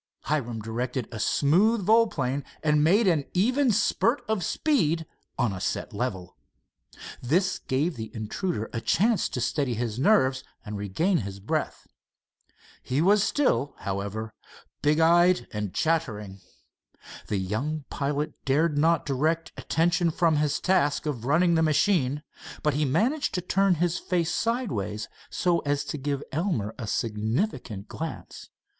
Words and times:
Hiram 0.21 0.59
directed 0.63 1.07
a 1.11 1.19
smooth 1.19 1.83
volplane 1.85 2.43
and 2.63 2.83
made 2.83 3.05
an 3.07 3.23
even 3.35 3.69
spurt 3.71 4.23
of 4.27 4.43
speed 4.43 5.05
on 5.37 5.53
a 5.53 5.61
set 5.61 5.93
level. 5.93 6.35
This 7.21 7.59
gave 7.59 7.95
the 7.97 8.09
intruder 8.15 8.67
a 8.73 8.81
chance 8.81 9.29
to 9.29 9.39
steady 9.39 9.75
his 9.75 9.99
nerves 9.99 10.43
and 10.65 10.75
regain 10.75 11.19
his 11.19 11.39
breath. 11.39 11.85
He 12.81 12.99
was 12.99 13.21
still, 13.23 13.75
however, 13.77 14.33
big 14.81 14.99
eyed 14.99 15.47
and 15.51 15.71
chattering. 15.71 16.41
The 17.27 17.37
young 17.37 17.85
pilot 17.91 18.33
dared 18.43 18.79
not 18.79 19.05
direct 19.05 19.51
attention 19.55 20.09
from 20.09 20.37
his 20.37 20.59
task 20.59 21.05
of 21.05 21.25
running 21.25 21.53
the 21.53 21.61
machine, 21.61 22.23
but 22.63 22.73
he 22.73 22.85
managed 22.85 23.35
to 23.35 23.41
turn 23.41 23.75
his 23.75 23.99
face 23.99 24.33
sideways 24.33 25.07
so 25.29 25.59
as 25.59 25.83
to 25.83 25.99
give 25.99 26.23
Elmer 26.31 26.73
a 26.79 26.87
significant 26.87 27.87
glance. 27.87 28.49